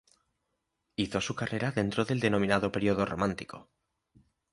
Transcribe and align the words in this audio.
Hizo 0.95 1.21
su 1.21 1.35
carrera 1.35 1.71
dentro 1.71 2.05
del 2.05 2.19
denominado 2.19 2.71
periodo 2.71 3.05
romántico. 3.05 3.69